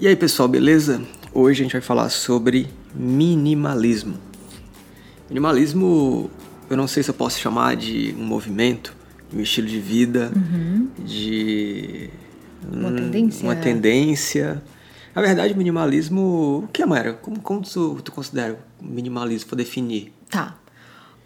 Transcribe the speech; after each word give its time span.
E 0.00 0.08
aí 0.08 0.16
pessoal, 0.16 0.48
beleza? 0.48 1.02
Hoje 1.30 1.60
a 1.60 1.64
gente 1.64 1.72
vai 1.72 1.82
falar 1.82 2.08
sobre 2.08 2.68
minimalismo. 2.94 4.16
Minimalismo, 5.28 6.30
eu 6.70 6.76
não 6.76 6.88
sei 6.88 7.02
se 7.02 7.10
eu 7.10 7.14
posso 7.14 7.38
chamar 7.38 7.76
de 7.76 8.14
um 8.18 8.24
movimento, 8.24 8.96
de 9.30 9.36
um 9.36 9.40
estilo 9.42 9.66
de 9.66 9.78
vida, 9.78 10.32
de 10.98 12.08
Uma 12.72 12.90
tendência. 12.92 13.44
uma 13.44 13.54
tendência. 13.54 14.62
Na 15.14 15.20
verdade, 15.20 15.54
minimalismo, 15.54 16.64
o 16.64 16.68
que 16.72 16.82
é, 16.82 16.86
Mayra? 16.86 17.12
Como, 17.12 17.38
como 17.40 17.60
tu, 17.60 18.00
tu 18.02 18.10
considera 18.10 18.58
minimalismo 18.80 19.50
para 19.50 19.58
definir? 19.58 20.14
Tá. 20.30 20.56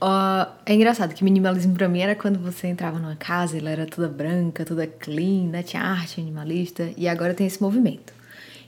Ó, 0.01 0.47
é 0.67 0.75
engraçado 0.75 1.15
que 1.15 1.23
minimalismo 1.23 1.75
pra 1.75 1.89
mim 1.89 2.01
era 2.01 2.17
quando 2.17 2.41
você 2.41 2.67
entrava 2.67 2.99
numa 2.99 3.15
casa, 3.15 3.57
ela 3.57 3.71
era 3.71 3.87
toda 3.87 4.09
branca, 4.09 4.65
toda 4.65 4.85
clean, 4.85 5.45
né? 5.51 5.63
Tinha 5.63 5.81
arte 5.81 6.21
minimalista, 6.21 6.91
e 6.97 7.07
agora 7.07 7.33
tem 7.33 7.47
esse 7.47 7.63
movimento. 7.63 8.13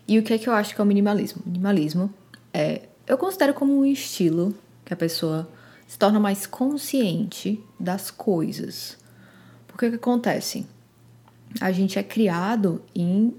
E 0.08 0.18
o 0.18 0.22
que 0.22 0.32
é 0.32 0.38
que 0.38 0.48
eu 0.48 0.52
acho 0.52 0.74
que 0.74 0.80
é 0.80 0.84
o 0.84 0.86
minimalismo? 0.86 1.42
Minimalismo 1.44 2.12
é. 2.52 2.82
Eu 3.06 3.16
considero 3.18 3.54
como 3.54 3.78
um 3.78 3.84
estilo 3.84 4.54
que 4.84 4.92
a 4.92 4.96
pessoa 4.96 5.48
se 5.86 5.98
torna 5.98 6.18
mais 6.18 6.46
consciente 6.46 7.62
das 7.78 8.10
coisas. 8.10 8.96
Porque 9.68 9.86
o 9.86 9.90
que 9.90 9.96
acontece? 9.96 10.66
A 11.60 11.70
gente 11.70 11.98
é 11.98 12.02
criado 12.02 12.82
em 12.94 13.34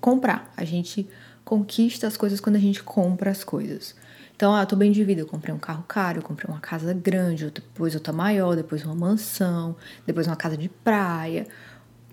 comprar. 0.00 0.52
A 0.56 0.64
gente 0.64 1.08
conquista 1.44 2.06
as 2.06 2.16
coisas 2.16 2.40
quando 2.40 2.56
a 2.56 2.60
gente 2.60 2.82
compra 2.82 3.30
as 3.30 3.42
coisas. 3.42 3.94
Então, 4.36 4.54
ah, 4.54 4.62
eu 4.62 4.66
tô 4.66 4.76
bem 4.76 4.92
de 4.92 5.02
vida, 5.02 5.20
eu 5.22 5.26
comprei 5.26 5.52
um 5.52 5.58
carro 5.58 5.84
caro, 5.88 6.18
eu 6.18 6.22
comprei 6.22 6.48
uma 6.48 6.60
casa 6.60 6.94
grande, 6.94 7.50
depois 7.50 7.94
outra 7.94 8.12
maior, 8.12 8.54
depois 8.54 8.84
uma 8.84 8.94
mansão, 8.94 9.74
depois 10.06 10.28
uma 10.28 10.36
casa 10.36 10.56
de 10.56 10.68
praia, 10.68 11.44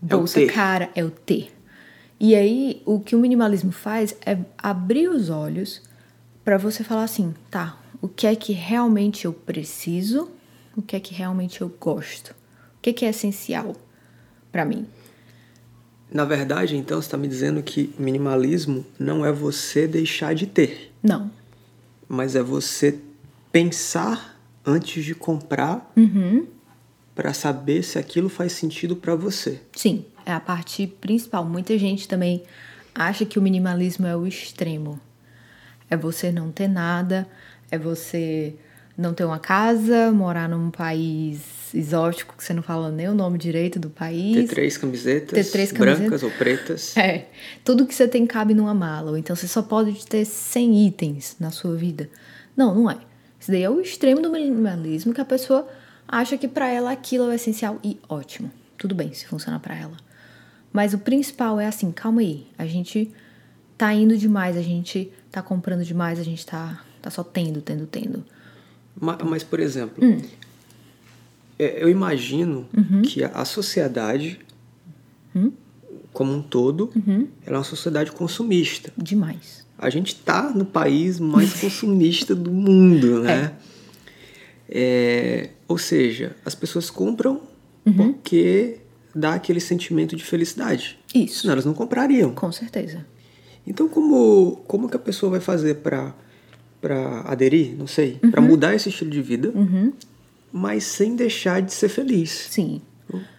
É 0.09 0.15
bolsa 0.15 0.41
ter. 0.41 0.47
cara, 0.47 0.89
é 0.95 1.03
o 1.03 1.11
ter. 1.11 1.55
E 2.19 2.33
aí, 2.35 2.81
o 2.85 2.99
que 2.99 3.15
o 3.15 3.19
minimalismo 3.19 3.71
faz 3.71 4.15
é 4.25 4.37
abrir 4.57 5.09
os 5.09 5.29
olhos 5.29 5.81
pra 6.43 6.57
você 6.57 6.83
falar 6.83 7.03
assim, 7.03 7.33
tá, 7.51 7.77
o 8.01 8.07
que 8.07 8.25
é 8.27 8.35
que 8.35 8.53
realmente 8.53 9.25
eu 9.25 9.33
preciso, 9.33 10.29
o 10.75 10.81
que 10.81 10.95
é 10.95 10.99
que 10.99 11.13
realmente 11.13 11.61
eu 11.61 11.69
gosto, 11.79 12.29
o 12.31 12.81
que 12.81 12.89
é 12.91 12.93
que 12.93 13.05
é 13.05 13.09
essencial 13.09 13.75
pra 14.51 14.63
mim. 14.63 14.85
Na 16.11 16.23
verdade, 16.23 16.77
então, 16.77 17.01
você 17.01 17.07
está 17.07 17.17
me 17.17 17.27
dizendo 17.27 17.61
que 17.61 17.93
minimalismo 17.99 18.85
não 18.97 19.25
é 19.25 19.31
você 19.31 19.87
deixar 19.87 20.33
de 20.33 20.45
ter, 20.47 20.93
Não. 21.03 21.29
mas 22.07 22.35
é 22.35 22.41
você 22.43 22.97
pensar 23.51 24.39
antes 24.65 25.03
de 25.03 25.13
comprar 25.13 25.91
Uhum. 25.97 26.45
Para 27.15 27.33
saber 27.33 27.81
se 27.81 27.97
aquilo 27.97 28.27
faz 28.27 28.51
sentido 28.51 28.95
para 28.95 29.15
você. 29.15 29.61
Sim, 29.73 30.05
é 30.25 30.33
a 30.33 30.39
parte 30.39 30.85
principal. 30.85 31.45
Muita 31.45 31.77
gente 31.77 32.07
também 32.07 32.43
acha 32.93 33.25
que 33.25 33.39
o 33.39 33.41
minimalismo 33.41 34.05
é 34.05 34.15
o 34.15 34.27
extremo. 34.27 34.99
É 35.89 35.95
você 35.95 36.31
não 36.31 36.51
ter 36.51 36.67
nada, 36.67 37.25
é 37.71 37.77
você 37.77 38.55
não 38.97 39.13
ter 39.13 39.23
uma 39.23 39.39
casa, 39.39 40.11
morar 40.11 40.49
num 40.49 40.69
país 40.69 41.73
exótico 41.73 42.35
que 42.37 42.43
você 42.43 42.53
não 42.53 42.63
fala 42.63 42.89
nem 42.91 43.07
o 43.09 43.13
nome 43.13 43.37
direito 43.37 43.79
do 43.79 43.89
país. 43.89 44.35
Ter 44.35 44.47
três 44.47 44.77
camisetas, 44.77 45.31
Ter 45.31 45.51
três 45.51 45.71
brancas 45.71 45.97
camisetas. 45.97 46.23
ou 46.23 46.31
pretas. 46.31 46.97
É, 46.97 47.27
tudo 47.63 47.85
que 47.85 47.93
você 47.93 48.07
tem 48.07 48.25
cabe 48.25 48.53
numa 48.53 48.73
mala. 48.73 49.11
Ou 49.11 49.17
então 49.17 49.35
você 49.35 49.47
só 49.47 49.61
pode 49.61 50.05
ter 50.05 50.25
100 50.25 50.87
itens 50.87 51.35
na 51.39 51.51
sua 51.51 51.75
vida. 51.75 52.09
Não, 52.57 52.73
não 52.75 52.91
é. 52.91 52.97
Isso 53.39 53.51
daí 53.51 53.63
é 53.63 53.69
o 53.69 53.79
extremo 53.79 54.21
do 54.21 54.31
minimalismo 54.31 55.13
que 55.13 55.21
a 55.21 55.25
pessoa 55.25 55.67
acha 56.07 56.37
que 56.37 56.47
pra 56.47 56.67
ela 56.69 56.91
aquilo 56.91 57.25
é 57.25 57.27
o 57.29 57.33
essencial 57.33 57.79
e 57.83 57.97
ótimo. 58.07 58.51
Tudo 58.77 58.93
bem 58.95 59.13
se 59.13 59.25
funciona 59.27 59.59
pra 59.59 59.75
ela. 59.75 59.97
Mas 60.71 60.93
o 60.93 60.97
principal 60.99 61.59
é 61.59 61.67
assim, 61.67 61.91
calma 61.91 62.21
aí. 62.21 62.45
A 62.57 62.65
gente 62.65 63.11
tá 63.77 63.93
indo 63.93 64.17
demais, 64.17 64.57
a 64.57 64.61
gente 64.61 65.11
tá 65.31 65.41
comprando 65.41 65.83
demais, 65.83 66.19
a 66.19 66.23
gente 66.23 66.45
tá, 66.45 66.83
tá 67.01 67.09
só 67.09 67.23
tendo, 67.23 67.61
tendo, 67.61 67.85
tendo. 67.87 68.23
Ma- 68.99 69.17
Mas, 69.23 69.43
por 69.43 69.59
exemplo, 69.59 70.03
Hum. 70.05 70.21
é, 71.57 71.81
eu 71.83 71.89
imagino 71.89 72.67
Uhum. 72.75 73.01
que 73.01 73.23
a 73.23 73.45
sociedade, 73.45 74.39
como 76.13 76.33
um 76.33 76.41
todo, 76.41 76.91
Uhum. 76.95 77.27
ela 77.45 77.55
é 77.55 77.59
uma 77.59 77.63
sociedade 77.65 78.11
consumista. 78.11 78.91
Demais. 78.97 79.65
A 79.77 79.89
gente 79.89 80.15
tá 80.15 80.51
no 80.51 80.65
país 80.65 81.19
mais 81.19 81.53
consumista 81.53 82.33
do 82.35 82.51
mundo, 82.51 83.19
né? 83.23 83.53
É, 84.69 85.49
ou 85.67 85.77
seja, 85.77 86.35
as 86.45 86.53
pessoas 86.55 86.89
compram 86.89 87.41
Uhum. 87.85 88.13
porque 88.13 88.77
dá 89.13 89.35
aquele 89.35 89.59
sentimento 89.59 90.15
de 90.15 90.23
felicidade. 90.23 90.97
Isso. 91.13 91.41
Senão 91.41 91.53
elas 91.53 91.65
não 91.65 91.73
comprariam. 91.73 92.33
Com 92.33 92.51
certeza. 92.51 93.05
Então, 93.67 93.87
como, 93.87 94.63
como 94.67 94.89
que 94.89 94.95
a 94.95 94.99
pessoa 94.99 95.29
vai 95.31 95.39
fazer 95.39 95.75
para 95.75 96.13
para 96.81 97.21
aderir, 97.21 97.75
não 97.75 97.87
sei, 97.87 98.19
Uhum. 98.23 98.29
para 98.29 98.41
mudar 98.41 98.75
esse 98.75 98.89
estilo 98.89 99.09
de 99.09 99.19
vida, 99.21 99.51
mas 100.51 100.83
sem 100.83 101.15
deixar 101.15 101.59
de 101.61 101.73
ser 101.73 101.89
feliz? 101.89 102.29
Sim. 102.51 102.79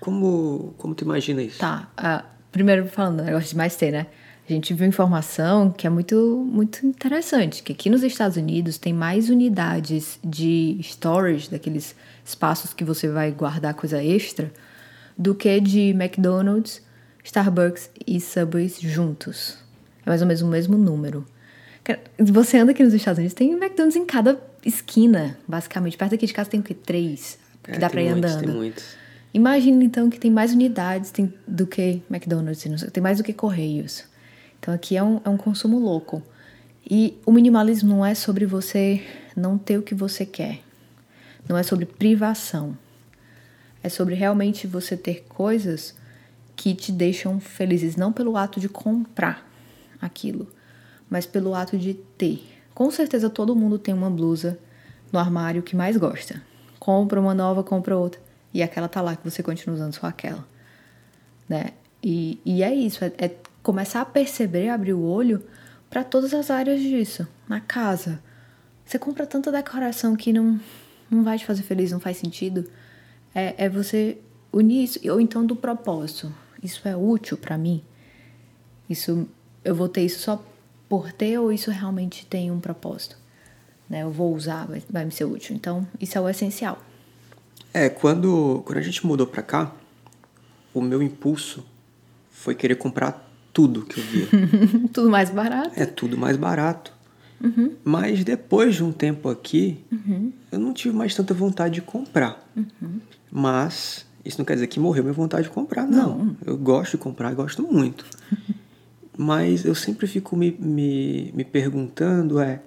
Como, 0.01 0.75
como 0.79 0.95
tu 0.97 1.05
imagina 1.05 1.43
isso? 1.43 1.59
Tá. 1.59 1.89
ah, 1.97 2.25
primeiro 2.51 2.87
falando 2.89 3.19
do 3.19 3.23
negócio 3.25 3.51
de 3.51 3.57
mais 3.57 3.77
ter, 3.77 3.93
né? 3.93 4.07
A 4.49 4.53
gente 4.53 4.73
viu 4.75 4.87
informação 4.87 5.71
que 5.71 5.87
é 5.87 5.91
muito, 5.91 6.47
muito 6.49 6.87
interessante, 6.87 7.65
que 7.65 7.73
aqui 7.73 7.91
nos 7.91 8.05
Estados 8.05 8.37
Unidos 8.37 8.79
tem 8.79 8.93
mais 8.93 9.29
unidades 9.29 10.21
de 10.25 10.79
storage, 10.81 11.51
daqueles 11.51 11.97
espaços 12.25 12.73
que 12.73 12.85
você 12.85 13.09
vai 13.09 13.33
guardar 13.33 13.75
coisa 13.75 14.03
extra, 14.03 14.53
do 15.19 15.35
que 15.35 15.59
de 15.61 15.91
McDonald's, 15.91 16.81
Starbucks 17.25 17.91
e 18.07 18.21
Subways 18.21 18.79
juntos. 18.81 19.59
É 20.05 20.09
mais 20.11 20.21
ou 20.23 20.29
menos 20.29 20.43
o 20.43 20.47
mesmo 20.47 20.79
número. 20.79 21.27
Você 22.19 22.59
anda 22.59 22.71
aqui 22.71 22.85
nos 22.85 22.95
Estados 22.95 23.19
Unidos, 23.19 23.35
tem 23.35 23.51
McDonald's 23.53 23.97
em 23.97 24.05
cada 24.07 24.41
esquina, 24.65 25.37
basicamente. 25.47 25.97
Perto 25.97 26.15
aqui 26.15 26.27
de 26.27 26.33
casa 26.33 26.51
tem 26.51 26.61
o 26.61 26.63
quê? 26.63 26.75
Três. 26.75 27.39
Que 27.65 27.73
É, 27.73 27.79
dá 27.79 27.91
pra 27.91 28.01
ir 28.01 28.11
muitos, 28.13 28.31
andando. 28.33 28.45
Tem 28.47 28.55
muitos. 28.55 28.85
Imagina 29.35 29.83
então 29.83 30.09
que 30.09 30.21
tem 30.21 30.31
mais 30.31 30.53
unidades 30.53 31.11
tem- 31.11 31.33
do 31.47 31.67
que 31.67 32.01
McDonald's, 32.09 32.61
sei, 32.61 32.91
tem 32.91 33.03
mais 33.03 33.19
do 33.19 33.25
que 33.25 33.33
Correios. 33.33 34.05
Então 34.67 34.75
aqui 34.75 34.97
é 34.97 35.03
um, 35.05 35.21
é 35.25 35.29
um 35.29 35.37
consumo 35.37 35.79
louco. 35.79 36.21
E 36.85 37.17
o 37.25 37.31
minimalismo 37.31 37.89
não 37.89 38.05
é 38.05 38.17
sobre 38.17 38.45
você 38.45 39.01
não 39.37 39.57
ter 39.57 39.79
o 39.79 39.83
que 39.83 39.95
você 39.95 40.27
quer. 40.27 40.59
Não 41.49 41.57
é 41.57 41.63
sobre 41.63 41.87
privação. 41.87 42.77
É 43.81 43.89
sobre 43.89 44.17
realmente 44.17 44.67
você 44.67 44.97
ter 44.97 45.25
coisas 45.29 45.95
que 46.57 46.75
te 46.75 46.91
deixam 46.91 47.39
felizes, 47.39 47.95
não 47.95 48.13
pelo 48.13 48.37
ato 48.37 48.59
de 48.59 48.69
comprar 48.69 49.49
aquilo, 50.03 50.49
mas 51.09 51.25
pelo 51.25 51.55
ato 51.55 51.79
de 51.79 51.95
ter. 51.95 52.45
Com 52.75 52.91
certeza 52.91 53.31
todo 53.31 53.55
mundo 53.55 53.79
tem 53.79 53.95
uma 53.95 54.11
blusa 54.11 54.59
no 55.13 55.21
armário 55.21 55.63
que 55.63 55.77
mais 55.77 55.97
gosta. 55.97 56.43
Compra 56.81 57.21
uma 57.21 57.35
nova, 57.35 57.63
compra 57.63 57.97
outra. 57.97 58.21
E 58.53 58.65
aquela 58.65 58.89
tá 58.89 59.01
lá 59.01 59.15
que 59.15 59.31
você 59.31 59.45
continua 59.45 59.77
usando 59.77 59.95
só 59.95 60.09
aquela. 60.09 60.45
Né? 61.49 61.67
E, 62.03 62.41
e 62.45 62.65
é 62.65 62.75
isso, 62.75 63.05
é, 63.05 63.13
é 63.17 63.31
começar 63.67 64.01
a 64.01 64.05
perceber, 64.05 64.69
abrir 64.69 64.93
o 64.93 65.03
olho 65.03 65.43
para 65.91 66.05
todas 66.05 66.33
as 66.33 66.53
áreas 66.53 66.81
disso. 66.81 67.27
Na 67.49 67.61
casa. 67.61 68.23
Você 68.85 68.97
compra 68.97 69.27
tanta 69.27 69.51
decoração 69.51 70.15
que 70.15 70.33
não, 70.33 70.61
não 71.11 71.25
vai 71.25 71.37
te 71.37 71.45
fazer 71.45 71.65
feliz, 71.65 71.91
não 71.91 71.99
faz 71.99 72.17
sentido. 72.17 72.65
É, 73.35 73.65
é 73.65 73.69
você 73.69 74.19
unir 74.53 74.85
isso, 74.85 75.01
ou 75.11 75.21
então 75.21 75.45
do 75.45 75.57
propósito. 75.57 76.33
Isso 76.63 76.87
é 76.87 76.97
útil 76.97 77.37
para 77.37 77.59
mim? 77.59 77.83
Isso 78.89 79.29
eu 79.65 79.75
vou 79.75 79.89
ter 79.89 80.03
isso 80.03 80.21
só 80.21 80.41
por 80.89 81.11
ter 81.11 81.37
ou 81.41 81.53
isso 81.53 81.69
realmente 81.73 82.25
tem 82.25 82.53
um 82.53 82.61
propósito? 82.61 83.19
Né? 83.91 84.05
Eu 84.05 84.13
vou 84.13 84.33
usar, 84.33 84.65
vai, 84.67 84.81
vai 84.89 85.05
me 85.05 85.11
ser 85.11 85.25
útil. 85.25 85.57
Então, 85.57 85.85
isso 86.01 86.17
é 86.17 86.21
o 86.21 86.29
essencial. 86.29 86.79
É, 87.75 87.89
quando, 87.89 88.63
quando 88.65 88.79
a 88.79 88.83
gente 88.83 89.05
mudou 89.05 89.27
pra 89.27 89.43
cá, 89.43 89.75
o 90.73 90.81
meu 90.81 91.03
impulso 91.03 91.67
foi 92.31 92.55
querer 92.55 92.77
comprar 92.77 93.26
tudo 93.57 93.87
que 93.87 93.99
eu 93.99 94.05
via. 94.05 94.29
Tudo 94.93 95.09
mais 95.09 95.31
barato. 95.31 95.73
é 95.81 95.87
tudo 95.87 96.19
mais 96.19 96.37
barato. 96.37 96.93
Uhum. 97.43 97.73
Mas 97.83 98.23
depois 98.23 98.75
de 98.75 98.85
um 98.85 98.93
tempo 98.93 99.31
aqui, 99.31 99.83
eu 100.53 100.59
não 100.59 100.75
tive 100.75 100.95
mais 100.95 101.15
tanta 101.15 101.33
vontade 101.33 101.77
de 101.77 101.81
comprar. 101.81 102.47
Uhum. 102.55 103.01
Mas 103.33 104.05
isso 104.23 104.37
não 104.37 104.45
quer 104.45 104.55
dizer 104.55 104.67
que 104.67 104.79
morreu 104.79 105.03
minha 105.03 105.15
vontade 105.15 105.45
de 105.45 105.49
comprar, 105.49 105.87
não. 105.87 106.37
Eu 106.45 106.59
gosto 106.59 106.93
de 106.93 106.99
comprar, 106.99 107.35
gosto 107.35 107.63
muito. 107.63 108.05
Mas 109.17 109.65
eu 109.65 109.75
sempre 109.75 110.07
fico 110.07 110.37
me, 110.37 110.55
me, 110.61 111.33
me 111.35 111.43
perguntando 111.43 112.39
é 112.39 112.61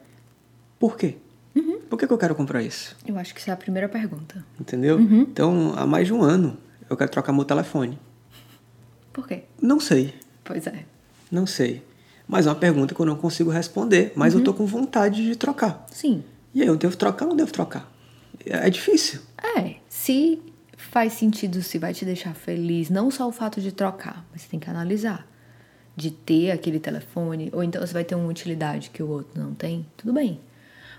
por 0.80 0.97
quê? 0.97 1.18
Uhum. 1.56 1.81
Por 1.88 2.00
que, 2.00 2.07
que 2.07 2.13
eu 2.13 2.18
quero 2.18 2.33
comprar 2.33 2.63
isso? 2.63 2.97
Eu 3.06 3.15
acho 3.19 3.31
que 3.36 3.39
essa 3.39 3.51
é 3.51 3.53
a 3.53 3.57
primeira 3.57 3.88
pergunta. 3.88 4.44
Entendeu? 4.59 4.97
Uhum. 4.97 5.21
Então, 5.21 5.71
há 5.77 5.86
mais 5.86 6.07
de 6.07 6.13
um 6.13 6.24
ano, 6.24 6.57
eu 6.89 6.97
quero 6.97 7.12
trocar 7.12 7.31
meu 7.31 7.45
telefone. 7.45 8.00
Por 9.13 9.27
quê? 9.27 9.44
Não 9.62 9.80
sei, 9.80 10.13
Pois 10.50 10.68
é. 10.68 10.84
não 11.31 11.46
sei. 11.46 11.81
Mas 12.28 12.46
é 12.46 12.50
uma 12.50 12.56
pergunta 12.56 12.94
que 12.94 13.00
eu 13.00 13.06
não 13.06 13.16
consigo 13.16 13.50
responder, 13.50 14.12
mas 14.16 14.34
Uhum. 14.34 14.40
eu 14.42 14.44
tô 14.46 14.54
com 14.54 14.66
vontade 14.66 15.24
de 15.24 15.36
trocar. 15.36 15.86
Sim. 15.92 16.24
E 16.54 16.62
aí, 16.62 16.68
eu 16.68 16.75
devo 16.75 16.98
trocar 16.98 17.25
ou 17.25 17.30
não 17.30 17.38
devo 17.38 17.51
trocar? 17.51 17.90
É 18.46 18.68
é 18.68 18.69
difícil. 18.69 19.22
É, 19.57 19.75
se 19.88 20.40
faz 20.78 21.13
sentido, 21.13 21.62
se 21.62 21.78
vai 21.78 21.94
te 21.94 22.04
deixar 22.06 22.34
feliz, 22.34 22.90
não 22.90 23.10
só 23.12 23.28
o 23.28 23.31
fato 23.31 23.62
de 23.62 23.72
trocar, 23.72 24.25
mas 24.31 24.42
você 24.42 24.48
tem 24.50 24.60
que 24.60 24.69
analisar. 24.69 25.25
de 25.96 26.12
ter 26.12 26.51
aquele 26.51 26.80
telefone, 26.80 27.50
ou 27.51 27.62
então 27.62 27.86
você 27.86 27.92
vai 27.92 28.06
ter 28.06 28.16
uma 28.16 28.28
utilidade 28.30 28.90
que 28.90 29.04
o 29.04 29.10
outro 29.10 29.38
não 29.42 29.54
tem, 29.54 29.86
tudo 29.98 30.13
bem. 30.13 30.40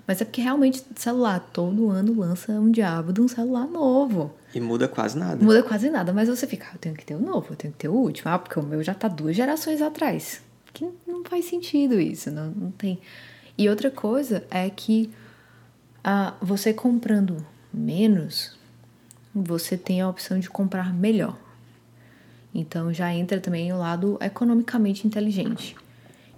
Mas 0.06 0.20
é 0.20 0.24
porque 0.24 0.40
realmente 0.40 0.84
celular, 0.96 1.40
todo 1.52 1.90
ano 1.90 2.18
lança 2.18 2.52
um 2.52 2.70
diabo 2.70 3.12
de 3.12 3.20
um 3.20 3.28
celular 3.28 3.66
novo. 3.66 4.34
E 4.54 4.60
muda 4.60 4.88
quase 4.88 5.18
nada. 5.18 5.44
Muda 5.44 5.62
quase 5.62 5.88
nada, 5.90 6.12
mas 6.12 6.28
você 6.28 6.46
fica, 6.46 6.66
ah, 6.68 6.74
eu 6.74 6.78
tenho 6.78 6.94
que 6.94 7.04
ter 7.04 7.14
o 7.14 7.20
novo, 7.20 7.48
eu 7.50 7.56
tenho 7.56 7.72
que 7.72 7.78
ter 7.78 7.88
o 7.88 7.92
último. 7.92 8.30
Ah, 8.30 8.38
porque 8.38 8.58
o 8.58 8.62
meu 8.62 8.82
já 8.82 8.94
tá 8.94 9.08
duas 9.08 9.36
gerações 9.36 9.80
atrás. 9.80 10.42
Que 10.72 10.88
não 11.06 11.24
faz 11.24 11.44
sentido 11.44 12.00
isso, 12.00 12.30
não, 12.30 12.50
não 12.50 12.70
tem. 12.70 12.98
E 13.56 13.68
outra 13.68 13.90
coisa 13.90 14.44
é 14.50 14.68
que 14.70 15.10
ah, 16.02 16.34
você 16.40 16.72
comprando 16.72 17.44
menos, 17.72 18.58
você 19.34 19.76
tem 19.76 20.00
a 20.00 20.08
opção 20.08 20.38
de 20.38 20.48
comprar 20.48 20.92
melhor. 20.92 21.36
Então 22.54 22.92
já 22.92 23.12
entra 23.14 23.38
também 23.38 23.72
o 23.72 23.78
lado 23.78 24.18
economicamente 24.20 25.06
inteligente. 25.06 25.76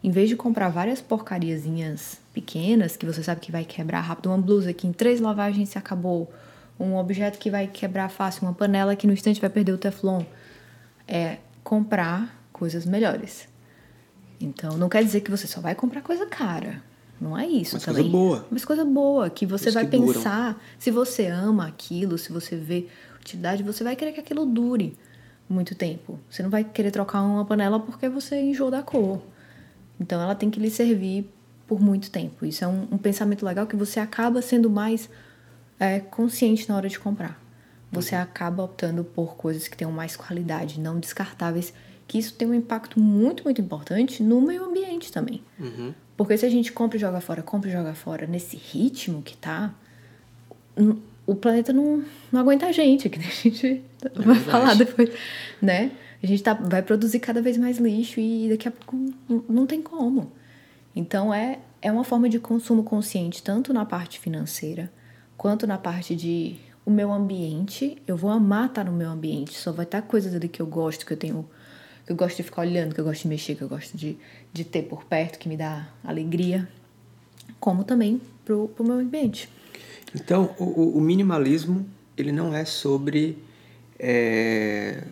Em 0.03 0.11
vez 0.11 0.29
de 0.29 0.37
comprar 0.37 0.69
várias 0.69 1.01
porcariazinhas 1.01 2.19
pequenas 2.35 2.97
que 2.97 3.07
você 3.07 3.23
sabe 3.23 3.41
que 3.41 3.53
vai 3.53 3.65
quebrar 3.65 4.01
rápido, 4.01 4.27
uma 4.27 4.39
blusa 4.39 4.73
que 4.73 4.87
em 4.87 4.93
três 4.93 5.21
lavagens 5.21 5.69
se 5.69 5.79
acabou, 5.79 6.33
um 6.79 6.97
objeto 6.97 7.39
que 7.39 7.51
vai 7.51 7.67
quebrar 7.69 8.09
fácil, 8.09 8.43
uma 8.43 8.53
panela 8.55 8.97
que 8.97 9.07
no 9.07 9.13
instante 9.13 9.41
vai 9.41 9.51
perder 9.51 9.73
o 9.73 9.79
teflon, 9.79 10.23
é 11.07 11.39
comprar 11.63 12.37
coisas 12.53 12.85
melhores. 12.85 13.49
Então 14.41 14.77
não 14.77 14.89
quer 14.89 15.05
dizer 15.05 15.21
que 15.21 15.31
você 15.31 15.47
só 15.47 15.61
vai 15.61 15.75
comprar 15.75 16.03
coisa 16.03 16.27
cara. 16.27 16.83
Não 17.21 17.39
é 17.39 17.47
isso 17.47 17.77
Mas 17.77 17.85
também. 17.85 18.03
coisa 18.03 18.11
boa. 18.19 18.47
Mas 18.51 18.65
coisa 18.65 18.85
boa, 18.85 19.31
que 19.31 19.47
você 19.47 19.67
Coisas 19.67 19.75
vai 19.75 19.87
que 19.87 19.97
duram. 19.97 20.13
pensar, 20.13 20.61
se 20.77 20.91
você 20.91 21.27
ama 21.29 21.69
aquilo, 21.69 22.19
se 22.19 22.33
você 22.33 22.57
vê 22.57 22.89
utilidade, 23.21 23.63
você 23.63 23.85
vai 23.85 23.95
querer 23.95 24.11
que 24.11 24.19
aquilo 24.19 24.45
dure 24.45 24.97
muito 25.49 25.77
tempo. 25.77 26.19
Você 26.29 26.43
não 26.43 26.51
vai 26.51 26.65
querer 26.65 26.91
trocar 26.91 27.23
uma 27.23 27.45
panela 27.45 27.79
porque 27.79 28.09
você 28.09 28.41
enjoou 28.41 28.73
da 28.73 28.83
cor. 28.83 29.23
Então 30.03 30.21
ela 30.21 30.35
tem 30.35 30.51
que 30.51 30.61
lhe 30.61 30.71
servir 30.71 31.31
por 31.67 31.81
muito 31.81 32.11
tempo. 32.11 32.45
Isso 32.45 32.65
é 32.65 32.69
um, 32.69 32.89
um 32.93 32.99
pensamento 32.99 33.45
legal 33.47 33.67
que 33.67 33.77
você 33.77 33.99
acaba 33.99 34.43
sendo 34.43 34.69
mais 34.69 35.09
é, 35.81 36.01
consciente 36.01 36.69
na 36.69 36.77
hora 36.77 36.89
de 36.89 36.99
comprar. 36.99 37.41
Você 37.91 38.15
acaba 38.15 38.63
optando 38.63 39.05
por 39.05 39.37
coisas 39.37 39.69
que 39.69 39.77
tenham 39.77 39.93
mais 39.93 40.17
qualidade, 40.17 40.81
não 40.81 40.99
descartáveis, 40.99 41.75
que 42.09 42.19
isso 42.19 42.35
tem 42.35 42.49
um 42.49 42.55
impacto 42.55 42.99
muito, 42.99 43.45
muito 43.45 43.61
importante 43.61 44.23
no 44.23 44.41
meio 44.41 44.65
ambiente 44.65 45.13
também. 45.13 45.43
Uhum. 45.61 45.93
Porque 46.17 46.37
se 46.37 46.47
a 46.47 46.49
gente 46.49 46.73
compra 46.73 46.97
e 46.97 47.01
joga 47.01 47.21
fora, 47.21 47.43
compra 47.43 47.69
e 47.69 47.73
joga 47.73 47.95
fora, 47.95 48.27
nesse 48.27 48.57
ritmo 48.57 49.23
que 49.23 49.37
tá, 49.37 49.75
o 51.27 51.35
planeta 51.35 51.73
não, 51.73 52.05
não 52.31 52.41
aguenta 52.41 52.67
a 52.67 52.73
gente, 52.73 53.09
que 53.09 53.19
a 53.19 53.23
gente 53.23 53.83
vai 54.15 54.35
verdade. 54.35 54.45
falar 54.45 54.75
depois, 54.75 55.11
né? 55.61 55.93
A 56.23 56.27
gente 56.27 56.43
tá, 56.43 56.55
vai 56.55 56.83
produzir 56.83 57.21
cada 57.21 57.43
vez 57.43 57.57
mais 57.57 57.79
lixo 57.79 58.21
e 58.21 58.49
daqui 58.49 58.69
a 58.69 58.71
pouco 58.71 58.97
não 59.49 59.67
tem 59.67 59.83
como. 59.83 60.33
Então 60.95 61.33
é, 61.33 61.59
é 61.81 61.91
uma 61.91 62.05
forma 62.05 62.29
de 62.29 62.39
consumo 62.39 62.85
consciente, 62.85 63.43
tanto 63.43 63.73
na 63.73 63.85
parte 63.85 64.21
financeira, 64.21 64.93
quanto 65.37 65.67
na 65.67 65.79
parte 65.79 66.15
de 66.15 66.57
o 66.85 66.91
meu 66.91 67.13
ambiente. 67.13 68.01
Eu 68.07 68.17
vou 68.17 68.31
amar 68.31 68.67
estar 68.67 68.85
no 68.85 68.93
meu 68.93 69.11
ambiente, 69.11 69.55
só 69.55 69.73
vai 69.73 69.85
estar 69.85 70.03
coisas 70.03 70.35
ali 70.35 70.49
que 70.49 70.61
eu 70.63 70.67
gosto, 70.67 71.05
que 71.07 71.13
eu 71.13 71.17
tenho 71.17 71.49
que 72.05 72.11
eu 72.11 72.17
gosto 72.17 72.37
de 72.39 72.43
ficar 72.43 72.63
olhando, 72.63 72.95
que 72.95 73.01
eu 73.01 73.05
gosto 73.05 73.23
de 73.23 73.29
mexer, 73.29 73.55
que 73.55 73.63
eu 73.63 73.69
gosto 73.69 73.97
de, 73.97 74.17
de 74.53 74.65
ter 74.65 74.83
por 74.83 75.05
perto, 75.05 75.39
que 75.39 75.49
me 75.49 75.57
dá 75.57 75.89
alegria, 76.03 76.69
como 77.61 77.85
também 77.85 78.21
pro, 78.45 78.69
pro 78.69 78.85
meu 78.85 78.99
ambiente. 78.99 79.49
Então, 80.15 80.55
o, 80.59 80.99
o- 80.99 81.01
minimalismo, 81.01 81.87
ele 82.17 82.33
não 82.33 82.55
é 82.55 82.65
sobre 82.65 83.39
é, 83.99 85.05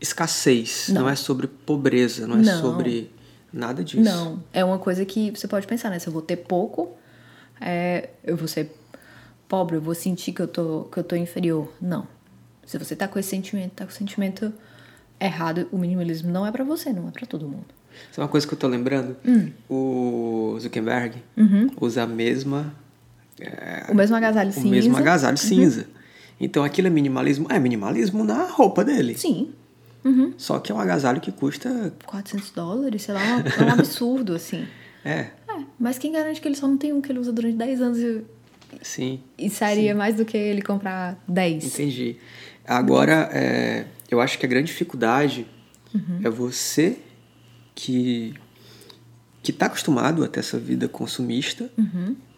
escassez, 0.00 0.88
não. 0.90 1.02
Não. 1.02 1.08
é 1.08 1.16
sobre 1.16 1.46
pobreza, 1.46 2.26
não 2.26 2.36
é 2.38 2.42
Não. 2.42 2.60
sobre 2.60 3.10
nada 3.52 3.82
disso. 3.84 4.02
Não, 4.02 4.42
é 4.52 4.64
uma 4.64 4.78
coisa 4.78 5.04
que 5.04 5.30
você 5.30 5.46
pode 5.48 5.66
pensar, 5.66 5.90
né? 5.90 5.98
Se 5.98 6.06
eu 6.08 6.12
vou 6.12 6.22
ter 6.22 6.36
pouco, 6.36 6.92
é, 7.60 8.10
eu 8.22 8.36
vou 8.36 8.48
ser 8.48 8.70
pobre, 9.48 9.76
eu 9.76 9.80
vou 9.80 9.94
sentir 9.94 10.32
que 10.32 10.42
eu 10.42 10.48
tô, 10.48 10.84
que 10.92 10.98
eu 10.98 11.04
tô 11.04 11.16
inferior. 11.16 11.72
Não. 11.80 12.06
Se 12.66 12.76
você 12.78 12.96
tá 12.96 13.06
com 13.06 13.18
esse 13.18 13.28
sentimento, 13.28 13.72
tá 13.72 13.84
com 13.84 13.90
o 13.90 13.94
sentimento 13.94 14.52
errado, 15.20 15.68
o 15.70 15.78
minimalismo 15.78 16.30
não 16.30 16.44
é 16.46 16.50
pra 16.50 16.64
você, 16.64 16.92
não 16.92 17.08
é 17.08 17.10
pra 17.10 17.26
todo 17.26 17.46
mundo. 17.48 17.66
Sabe 18.10 18.22
uma 18.22 18.28
coisa 18.28 18.46
que 18.46 18.52
eu 18.52 18.58
tô 18.58 18.66
lembrando? 18.66 19.16
Hum. 19.24 19.50
O 19.70 20.56
Zuckerberg 20.60 21.22
Uhum. 21.36 21.68
usa 21.80 22.02
a 22.02 22.06
mesma... 22.06 22.74
é, 23.40 23.86
O 23.90 23.94
mesmo 23.94 24.16
agasalho 24.16 24.50
o 24.50 24.52
cinza. 24.52 24.68
mesmo 24.68 24.96
agasalho 24.96 25.36
Uhum. 25.36 25.48
cinza. 25.48 25.86
Então 26.40 26.64
aquilo 26.64 26.88
é 26.88 26.90
minimalismo? 26.90 27.46
É 27.50 27.58
minimalismo 27.58 28.24
na 28.24 28.44
roupa 28.44 28.84
dele. 28.84 29.16
Sim. 29.16 29.52
Uhum. 30.04 30.34
Só 30.36 30.58
que 30.58 30.70
é 30.70 30.74
um 30.74 30.78
agasalho 30.80 31.20
que 31.20 31.32
custa... 31.32 31.94
400 32.04 32.50
dólares, 32.50 33.02
sei 33.02 33.14
lá, 33.14 33.20
é 33.40 33.62
um 33.64 33.70
absurdo, 33.72 34.34
assim. 34.36 34.66
É, 35.04 35.30
É, 35.48 35.62
mas 35.78 35.98
quem 35.98 36.12
garante 36.12 36.40
que 36.40 36.48
ele 36.48 36.54
só 36.56 36.66
não 36.66 36.76
tem 36.76 36.92
um 36.92 37.00
que 37.00 37.10
ele 37.10 37.18
usa 37.18 37.32
durante 37.32 37.56
10 37.56 37.80
anos 37.80 37.98
e, 37.98 38.22
sim. 38.82 39.20
e 39.38 39.48
sairia 39.48 39.94
mais 39.94 40.16
do 40.16 40.24
que 40.24 40.36
ele 40.36 40.60
comprar 40.62 41.22
10? 41.28 41.64
Entendi. 41.64 42.16
Agora, 42.66 43.30
é, 43.32 43.86
eu 44.10 44.20
acho 44.20 44.38
que 44.38 44.44
a 44.44 44.48
grande 44.48 44.66
dificuldade 44.68 45.46
é 46.22 46.28
você 46.28 46.98
que 47.74 48.34
que 49.42 49.50
está 49.50 49.66
acostumado 49.66 50.24
a 50.24 50.28
ter 50.28 50.40
essa 50.40 50.58
vida 50.58 50.88
consumista, 50.88 51.70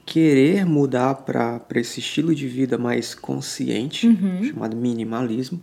querer 0.06 0.64
mudar 0.64 1.16
para 1.16 1.60
esse 1.74 1.98
estilo 1.98 2.32
de 2.32 2.46
vida 2.46 2.78
mais 2.78 3.12
consciente, 3.12 4.08
chamado 4.48 4.76
minimalismo, 4.76 5.60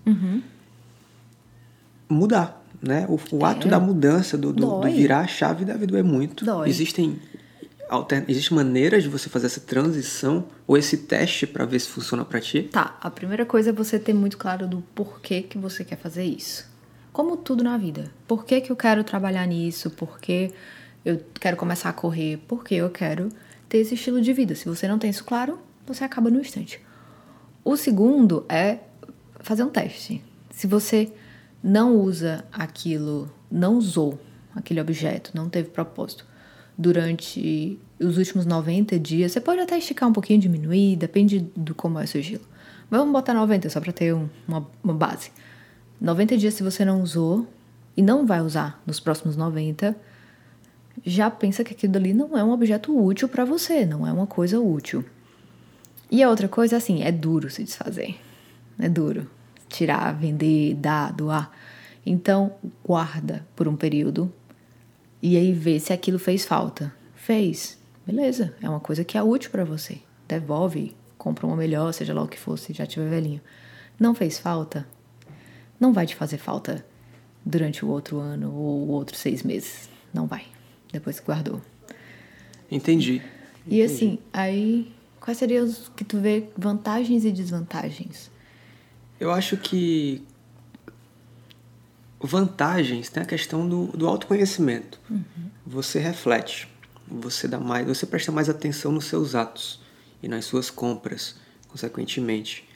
mudar, 2.10 2.62
né? 2.81 3.07
O, 3.07 3.18
o 3.38 3.45
ato 3.45 3.69
da 3.69 3.80
mudança, 3.80 4.38
do, 4.38 4.51
do, 4.51 4.81
do 4.81 4.92
virar 4.92 5.22
a 5.22 5.28
chave 5.28 5.63
deve 5.63 5.88
doer 5.88 6.04
muito. 6.04 6.44
Dói. 6.44 6.69
Existem 6.69 7.18
alter, 7.90 8.25
existe 8.28 8.54
maneiras 8.54 9.04
de 9.04 9.10
você 9.10 9.30
fazer 9.30 9.45
essa 9.45 9.62
transição 9.62 10.46
ou 10.68 10.78
esse 10.78 10.98
teste 10.98 11.48
para 11.48 11.66
ver 11.66 11.80
se 11.80 11.88
funciona 11.88 12.25
para 12.25 12.42
ti? 12.42 12.63
Tá, 12.63 12.98
a 13.00 13.10
primeira 13.10 13.46
coisa 13.46 13.69
é 13.69 13.74
você 13.74 13.98
ter 13.98 14.13
muito 14.13 14.38
claro 14.38 14.68
do 14.68 14.81
porquê 14.94 15.42
que 15.42 15.57
você 15.57 15.86
quer 15.86 15.98
fazer 15.98 16.25
isso. 16.25 16.69
Como 17.13 17.38
tudo 17.38 17.63
na 17.63 17.78
vida. 17.78 18.12
Por 18.28 18.44
que, 18.44 18.60
que 18.60 18.72
eu 18.72 18.75
quero 18.75 19.04
trabalhar 19.04 19.46
nisso? 19.46 19.89
Por 19.92 20.19
que 20.19 20.51
eu 21.06 21.22
quero 21.39 21.56
começar 21.56 21.89
a 21.89 21.94
correr? 21.94 22.39
Porque 22.48 22.74
eu 22.75 22.89
quero 22.89 23.30
ter 23.74 23.80
esse 23.80 23.96
estilo 23.96 24.22
de 24.22 24.31
vida. 24.31 24.54
Se 24.54 24.70
você 24.70 24.88
não 24.88 25.00
tem 25.00 25.10
isso 25.10 25.24
claro, 25.24 25.58
você 25.84 26.04
acaba 26.04 26.30
no 26.30 26.40
instante. 26.40 26.80
O 27.66 27.75
segundo 27.75 28.46
é 28.48 28.78
fazer 29.40 29.64
um 29.64 29.70
teste. 29.70 30.24
Se 30.52 30.68
você 30.68 31.12
não 31.64 31.96
usa 31.96 32.46
aquilo, 32.54 33.31
não 33.52 33.75
usou 33.80 34.20
aquele 34.56 34.80
objeto, 34.80 35.32
não 35.34 35.50
teve 35.50 35.70
propósito 35.72 36.24
durante 36.77 37.80
os 38.00 38.20
últimos 38.20 38.46
90 38.46 39.00
dias, 39.00 39.32
você 39.32 39.42
pode 39.42 39.60
até 39.60 39.75
esticar 39.75 40.08
um 40.08 40.13
pouquinho, 40.13 40.39
diminuir, 40.39 40.96
depende 40.96 41.39
do 41.56 41.74
como 41.74 41.98
é 42.00 42.03
o 42.03 42.08
seu 42.08 42.22
estilo. 42.22 42.44
Mas 42.92 43.00
vamos 43.00 43.12
botar 43.12 43.34
90 43.34 43.72
só 43.72 43.82
para 43.82 43.92
ter 43.92 44.13
um- 44.13 44.30
uma, 44.48 44.68
uma 44.84 44.94
base. 44.94 45.32
90 46.00 46.38
dias 46.38 46.53
se 46.53 46.62
você 46.62 46.86
não 46.86 47.01
usou 47.01 47.48
e 47.98 48.03
não 48.03 48.24
vai 48.24 48.39
usar 48.39 48.80
nos 48.86 49.00
próximos 49.00 49.36
90, 49.36 49.96
já 51.05 51.29
pensa 51.29 51.63
que 51.63 51.74
aquilo 51.74 51.98
ali 51.98 52.13
não 52.13 52.38
é 52.38 52.43
um 52.43 52.51
objeto 52.51 52.98
útil 52.98 53.27
para 53.27 53.43
você, 53.43 53.86
não 53.86 54.07
é 54.07 54.12
uma 54.12 54.27
coisa 54.27 54.60
útil. 54.60 55.03
E 56.10 56.22
a 56.22 56.29
outra 56.29 56.48
coisa, 56.48 56.77
assim, 56.77 57.03
é 57.03 57.12
duro 57.12 57.50
se 57.50 57.63
desfazer. 57.63 58.15
É 58.79 58.88
duro. 58.88 59.29
Tirar, 59.67 60.13
vender, 60.13 60.75
dar, 60.75 61.12
doar. 61.12 61.51
Então, 62.05 62.53
guarda 62.86 63.45
por 63.55 63.67
um 63.67 63.75
período 63.75 64.31
e 65.22 65.38
aí 65.38 65.53
vê 65.53 65.79
se 65.79 65.91
aquilo 65.91 66.19
fez 66.19 66.45
falta. 66.45 66.93
Fez. 67.15 67.79
Beleza. 68.05 68.53
É 68.62 68.69
uma 68.69 68.79
coisa 68.79 69.03
que 69.03 69.17
é 69.17 69.24
útil 69.24 69.50
para 69.51 69.63
você. 69.63 70.00
Devolve, 70.27 70.95
compra 71.17 71.48
uma 71.48 71.55
melhor, 71.55 71.91
seja 71.93 72.13
lá 72.13 72.22
o 72.22 72.27
que 72.27 72.39
for, 72.39 72.57
se 72.57 72.74
já 72.74 72.86
tiver 72.86 73.10
velhinho. 73.10 73.41
Não 74.00 74.13
fez 74.13 74.38
falta? 74.38 74.88
Não 75.79 75.93
vai 75.93 76.05
te 76.05 76.15
fazer 76.15 76.38
falta 76.38 76.86
durante 77.45 77.83
o 77.83 77.89
outro 77.89 78.19
ano 78.19 78.53
ou 78.53 78.88
o 78.88 78.89
outro 78.89 79.17
seis 79.17 79.43
meses. 79.43 79.89
Não 80.13 80.27
vai. 80.27 80.52
Depois 80.94 81.20
que 81.20 81.26
guardou. 81.26 81.60
Entendi. 82.72 83.22
E 83.68 83.82
assim, 83.82 84.20
aí 84.32 84.94
quais 85.20 85.38
seriam 85.38 85.66
os 85.66 85.90
que 85.96 86.04
tu 86.04 86.20
vê 86.20 86.50
vantagens 86.58 87.26
e 87.26 87.32
desvantagens? 87.32 88.32
Eu 89.20 89.32
acho 89.32 89.58
que 89.58 90.24
vantagens 92.22 93.10
tem 93.10 93.24
a 93.24 93.26
questão 93.26 93.68
do, 93.68 93.88
do 93.88 94.08
autoconhecimento. 94.08 95.00
Você 95.66 96.00
reflete, 96.00 96.70
você 97.08 97.48
dá 97.48 97.60
mais, 97.60 97.88
você 97.88 98.06
presta 98.06 98.32
mais 98.32 98.50
atenção 98.50 98.92
nos 98.92 99.06
seus 99.06 99.34
atos 99.34 99.82
e 100.22 100.28
nas 100.28 100.46
suas 100.46 100.70
compras, 100.70 101.36
consequentemente. 101.70 102.68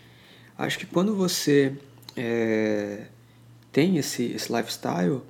Acho 0.58 0.80
que 0.80 0.86
quando 0.86 1.16
você 1.16 1.78
é, 2.16 3.08
tem 3.72 3.98
esse, 3.98 4.24
esse 4.32 4.52
lifestyle, 4.52 5.22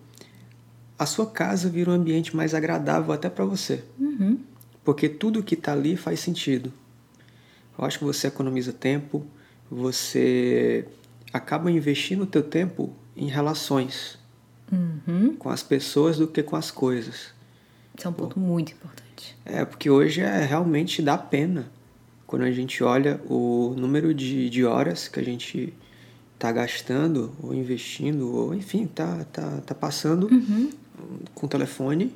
a 0.98 1.06
sua 1.06 1.26
casa 1.28 1.70
vira 1.70 1.92
um 1.92 1.94
ambiente 1.94 2.36
mais 2.36 2.54
agradável 2.54 3.12
até 3.14 3.30
para 3.30 3.46
você. 3.46 3.84
Porque 4.84 5.08
tudo 5.10 5.44
que 5.44 5.54
está 5.56 5.74
ali 5.74 5.96
faz 5.98 6.20
sentido. 6.20 6.72
Eu 7.78 7.86
acho 7.86 8.00
que 8.00 8.06
você 8.06 8.28
economiza 8.28 8.72
tempo, 8.74 9.26
você 9.70 10.86
acaba 11.32 11.70
investindo 11.72 12.22
o 12.24 12.26
teu 12.26 12.42
tempo 12.42 12.94
em 13.16 13.28
relações, 13.28 14.18
Uhum. 14.72 15.34
com 15.38 15.50
as 15.50 15.64
pessoas 15.64 16.18
do 16.18 16.28
que 16.28 16.44
com 16.44 16.56
as 16.58 16.72
coisas. 16.72 17.28
Isso 17.98 18.06
é 18.06 18.10
um 18.10 18.14
ponto 18.14 18.38
muito 18.40 18.74
importante. 18.74 19.38
É, 19.46 19.64
porque 19.64 19.90
hoje 19.90 20.20
é 20.22 20.44
realmente 20.46 21.02
dá 21.02 21.18
pena 21.18 21.72
quando 22.26 22.42
a 22.42 22.52
gente 22.52 22.84
olha 22.84 23.22
o 23.30 23.74
número 23.78 24.14
de, 24.14 24.50
de 24.50 24.66
horas 24.66 25.08
que 25.08 25.20
a 25.20 25.24
gente 25.24 25.74
tá 26.38 26.52
gastando 26.52 27.32
ou 27.42 27.54
investindo, 27.54 28.36
ou 28.36 28.54
enfim, 28.54 28.86
tá, 28.88 29.26
tá, 29.32 29.62
tá 29.66 29.74
passando 29.74 30.28
com 31.34 31.46
o 31.46 31.50
telefone 31.50 32.14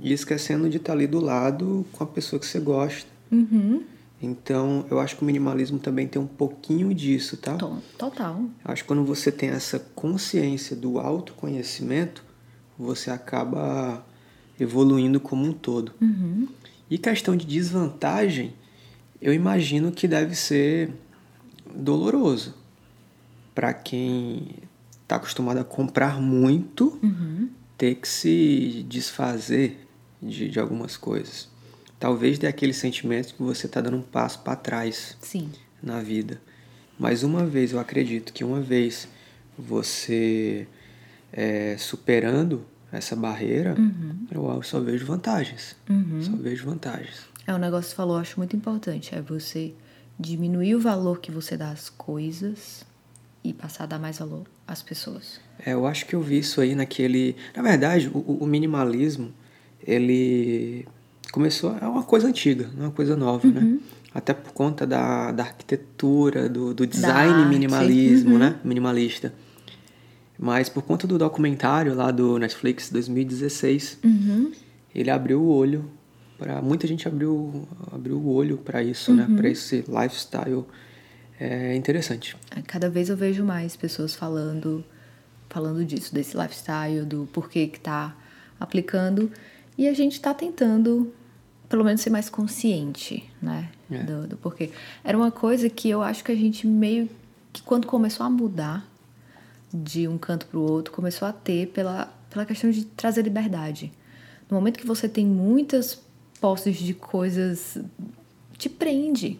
e 0.00 0.12
esquecendo 0.12 0.68
de 0.68 0.76
estar 0.78 0.92
ali 0.92 1.06
do 1.06 1.20
lado 1.20 1.84
com 1.92 2.04
a 2.04 2.06
pessoa 2.06 2.38
que 2.38 2.46
você 2.46 2.60
gosta. 2.60 3.08
Uhum. 3.30 3.82
Então, 4.20 4.84
eu 4.90 4.98
acho 4.98 5.16
que 5.16 5.22
o 5.22 5.24
minimalismo 5.24 5.78
também 5.78 6.08
tem 6.08 6.20
um 6.20 6.26
pouquinho 6.26 6.92
disso, 6.92 7.36
tá? 7.36 7.54
To- 7.56 7.78
Total. 7.96 8.36
Eu 8.64 8.70
acho 8.72 8.82
que 8.82 8.88
quando 8.88 9.04
você 9.04 9.30
tem 9.30 9.50
essa 9.50 9.78
consciência 9.94 10.74
do 10.74 10.98
autoconhecimento, 10.98 12.24
você 12.76 13.10
acaba 13.10 14.04
evoluindo 14.58 15.20
como 15.20 15.44
um 15.44 15.52
todo. 15.52 15.92
Uhum. 16.00 16.48
E 16.90 16.98
questão 16.98 17.36
de 17.36 17.46
desvantagem, 17.46 18.54
eu 19.22 19.32
imagino 19.32 19.92
que 19.92 20.08
deve 20.08 20.34
ser 20.34 20.90
doloroso 21.74 22.54
para 23.54 23.72
quem 23.72 24.48
está 25.02 25.16
acostumado 25.16 25.58
a 25.58 25.64
comprar 25.64 26.20
muito, 26.20 26.98
Uhum. 27.02 27.48
Ter 27.78 27.94
que 27.94 28.08
se 28.08 28.84
desfazer 28.88 29.86
de, 30.20 30.48
de 30.50 30.58
algumas 30.58 30.96
coisas. 30.96 31.48
Talvez 31.98 32.38
dê 32.38 32.48
aquele 32.48 32.72
sentimento 32.72 33.34
que 33.34 33.42
você 33.42 33.66
está 33.66 33.80
dando 33.80 33.96
um 33.96 34.02
passo 34.02 34.40
para 34.40 34.56
trás 34.56 35.16
Sim. 35.20 35.50
na 35.80 36.02
vida. 36.02 36.40
Mas 36.98 37.22
uma 37.22 37.46
vez, 37.46 37.72
eu 37.72 37.78
acredito 37.78 38.32
que 38.32 38.42
uma 38.42 38.60
vez 38.60 39.08
você 39.56 40.66
é, 41.32 41.76
superando 41.78 42.66
essa 42.90 43.14
barreira, 43.14 43.76
eu 44.30 44.62
só 44.62 44.80
vejo 44.80 45.06
vantagens. 45.06 45.76
Só 46.22 46.36
vejo 46.36 46.66
vantagens. 46.66 47.28
É 47.46 47.54
um 47.54 47.58
negócio 47.58 47.84
que 47.84 47.90
você 47.90 47.96
falou, 47.96 48.16
eu 48.16 48.20
acho 48.20 48.38
muito 48.38 48.56
importante. 48.56 49.14
É 49.14 49.22
você 49.22 49.72
diminuir 50.18 50.74
o 50.74 50.80
valor 50.80 51.20
que 51.20 51.30
você 51.30 51.56
dá 51.56 51.70
às 51.70 51.88
coisas 51.88 52.84
e 53.44 53.52
passar 53.52 53.84
a 53.84 53.86
dar 53.86 53.98
mais 53.98 54.18
valor 54.18 54.46
às 54.68 54.82
pessoas. 54.82 55.40
É, 55.64 55.72
eu 55.72 55.86
acho 55.86 56.06
que 56.06 56.14
eu 56.14 56.20
vi 56.20 56.38
isso 56.38 56.60
aí 56.60 56.74
naquele. 56.74 57.34
Na 57.56 57.62
verdade, 57.62 58.08
o, 58.14 58.18
o 58.44 58.46
minimalismo, 58.46 59.32
ele 59.84 60.86
começou. 61.32 61.76
É 61.80 61.86
uma 61.86 62.02
coisa 62.02 62.28
antiga, 62.28 62.68
não 62.76 62.84
é 62.84 62.86
uma 62.88 62.92
coisa 62.92 63.16
nova, 63.16 63.48
né? 63.48 63.78
Até 64.14 64.32
por 64.32 64.52
conta 64.52 64.86
da, 64.86 65.32
da 65.32 65.42
arquitetura, 65.44 66.48
do, 66.48 66.72
do 66.74 66.86
design 66.86 67.44
minimalismo, 67.46 68.38
né? 68.38 68.56
Minimalista. 68.64 69.32
Mas 70.38 70.68
por 70.68 70.82
conta 70.82 71.06
do 71.06 71.18
documentário 71.18 71.94
lá 71.94 72.10
do 72.10 72.38
Netflix 72.38 72.90
2016, 72.90 73.98
Uhum. 74.04 74.52
ele 74.94 75.10
abriu 75.10 75.40
o 75.40 75.48
olho 75.48 75.90
para 76.38 76.62
muita 76.62 76.86
gente 76.86 77.08
abriu 77.08 77.66
abriu 77.92 78.16
o 78.16 78.32
olho 78.32 78.58
para 78.58 78.80
isso, 78.82 79.12
né? 79.12 79.26
Para 79.36 79.48
esse 79.48 79.84
lifestyle 79.88 80.64
é 81.38 81.74
interessante. 81.74 82.36
Cada 82.66 82.88
vez 82.90 83.08
eu 83.08 83.16
vejo 83.16 83.44
mais 83.44 83.76
pessoas 83.76 84.14
falando 84.14 84.84
falando 85.48 85.84
disso, 85.84 86.14
desse 86.14 86.36
lifestyle, 86.36 87.04
do 87.04 87.28
porquê 87.32 87.66
que 87.66 87.80
tá 87.80 88.14
aplicando. 88.60 89.30
E 89.76 89.88
a 89.88 89.94
gente 89.94 90.20
tá 90.20 90.34
tentando, 90.34 91.12
pelo 91.68 91.84
menos, 91.84 92.00
ser 92.00 92.10
mais 92.10 92.28
consciente, 92.28 93.28
né? 93.40 93.70
É. 93.90 94.02
Do, 94.02 94.26
do 94.26 94.36
porquê. 94.36 94.70
Era 95.02 95.16
uma 95.16 95.30
coisa 95.30 95.70
que 95.70 95.88
eu 95.88 96.02
acho 96.02 96.22
que 96.22 96.32
a 96.32 96.36
gente 96.36 96.66
meio 96.66 97.08
que 97.52 97.62
quando 97.62 97.86
começou 97.86 98.24
a 98.26 98.30
mudar 98.30 98.86
de 99.72 100.06
um 100.06 100.18
canto 100.18 100.46
para 100.46 100.58
o 100.58 100.62
outro, 100.62 100.92
começou 100.92 101.26
a 101.26 101.32
ter 101.32 101.68
pela, 101.68 102.12
pela 102.30 102.44
questão 102.44 102.70
de 102.70 102.84
trazer 102.84 103.22
liberdade. 103.22 103.92
No 104.50 104.56
momento 104.56 104.78
que 104.78 104.86
você 104.86 105.08
tem 105.08 105.26
muitas 105.26 106.00
posses 106.40 106.76
de 106.76 106.94
coisas, 106.94 107.78
te 108.56 108.68
prende. 108.68 109.38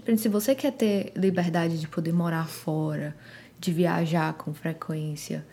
Prende. 0.00 0.20
Se 0.20 0.28
você 0.28 0.54
quer 0.54 0.72
ter 0.72 1.12
liberdade 1.16 1.78
de 1.80 1.88
poder 1.88 2.12
morar 2.12 2.48
fora, 2.48 3.16
de 3.58 3.72
viajar 3.72 4.34
com 4.34 4.52
frequência, 4.52 5.44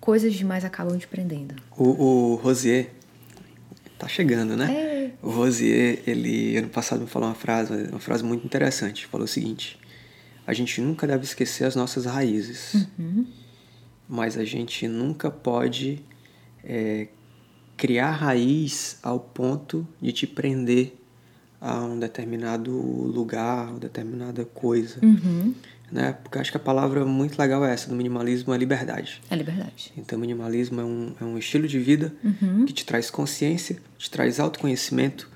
coisas 0.00 0.34
demais 0.34 0.64
acabam 0.64 0.96
te 0.98 1.06
prendendo. 1.06 1.54
O, 1.76 1.84
o 1.84 2.34
Rosier 2.36 2.90
tá 3.98 4.08
chegando, 4.08 4.56
né? 4.56 4.72
É. 4.72 5.12
O 5.22 5.30
Rosier, 5.30 6.02
ele 6.06 6.56
ano 6.56 6.68
passado 6.68 7.00
me 7.00 7.06
falou 7.06 7.28
uma 7.28 7.34
frase, 7.34 7.72
uma 7.90 8.00
frase 8.00 8.22
muito 8.24 8.44
interessante. 8.44 9.06
Falou 9.06 9.24
o 9.24 9.28
seguinte: 9.28 9.78
a 10.46 10.52
gente 10.52 10.80
nunca 10.80 11.06
deve 11.06 11.24
esquecer 11.24 11.64
as 11.64 11.74
nossas 11.74 12.04
raízes, 12.06 12.86
mas 14.08 14.38
a 14.38 14.44
gente 14.44 14.86
nunca 14.88 15.30
pode 15.30 16.02
é, 16.64 17.08
criar 17.76 18.10
raiz 18.12 18.98
ao 19.02 19.20
ponto 19.20 19.86
de 20.00 20.12
te 20.12 20.26
prender 20.26 20.97
a 21.60 21.82
um 21.82 21.98
determinado 21.98 22.70
lugar, 22.72 23.70
uma 23.70 23.80
determinada 23.80 24.44
coisa, 24.44 25.00
né? 25.90 26.16
Porque 26.22 26.38
eu 26.38 26.40
acho 26.40 26.50
que 26.50 26.56
a 26.56 26.60
palavra 26.60 27.04
muito 27.04 27.38
legal 27.38 27.64
é 27.64 27.72
essa 27.72 27.88
do 27.88 27.96
minimalismo 27.96 28.52
é 28.54 28.58
liberdade. 28.58 29.20
É 29.30 29.36
liberdade. 29.36 29.92
Então, 29.96 30.18
o 30.18 30.20
minimalismo 30.20 30.80
é 30.80 30.84
um, 30.84 31.14
é 31.20 31.24
um 31.24 31.38
estilo 31.38 31.66
de 31.66 31.78
vida 31.78 32.12
que 32.66 32.72
te 32.72 32.84
traz 32.84 33.10
consciência, 33.10 33.78
te 33.96 34.10
traz 34.10 34.38
autoconhecimento 34.38 35.28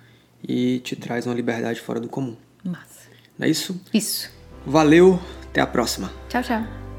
e 0.46 0.80
te 0.80 0.94
traz 0.96 1.26
uma 1.26 1.34
liberdade 1.34 1.80
fora 1.80 1.98
do 1.98 2.08
comum. 2.08 2.36
Massa. 2.64 3.08
Não 3.38 3.46
é 3.46 3.50
isso? 3.50 3.80
Isso. 3.92 4.30
Valeu, 4.66 5.18
até 5.50 5.60
a 5.60 5.66
próxima! 5.66 6.12
Tchau, 6.28 6.42
tchau. 6.42 6.91